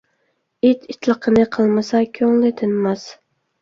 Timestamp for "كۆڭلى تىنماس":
2.19-3.11